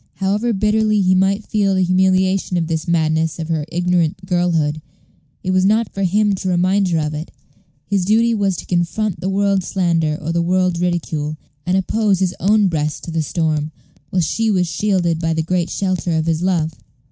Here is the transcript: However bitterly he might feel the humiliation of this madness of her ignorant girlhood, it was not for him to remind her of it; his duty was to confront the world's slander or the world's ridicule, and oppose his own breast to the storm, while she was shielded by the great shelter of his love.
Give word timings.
However 0.15 0.51
bitterly 0.51 0.99
he 0.99 1.13
might 1.13 1.45
feel 1.45 1.75
the 1.75 1.83
humiliation 1.83 2.57
of 2.57 2.65
this 2.65 2.87
madness 2.87 3.37
of 3.37 3.49
her 3.49 3.67
ignorant 3.71 4.25
girlhood, 4.25 4.81
it 5.43 5.51
was 5.51 5.63
not 5.63 5.93
for 5.93 6.01
him 6.05 6.33
to 6.33 6.49
remind 6.49 6.87
her 6.87 6.97
of 6.97 7.13
it; 7.13 7.29
his 7.85 8.03
duty 8.03 8.33
was 8.33 8.57
to 8.57 8.65
confront 8.65 9.19
the 9.21 9.29
world's 9.29 9.67
slander 9.67 10.17
or 10.19 10.31
the 10.31 10.41
world's 10.41 10.81
ridicule, 10.81 11.37
and 11.67 11.77
oppose 11.77 12.17
his 12.17 12.33
own 12.39 12.67
breast 12.67 13.03
to 13.03 13.11
the 13.11 13.21
storm, 13.21 13.71
while 14.09 14.23
she 14.23 14.49
was 14.49 14.65
shielded 14.67 15.19
by 15.19 15.35
the 15.35 15.43
great 15.43 15.69
shelter 15.69 16.13
of 16.17 16.25
his 16.25 16.41
love. 16.41 16.73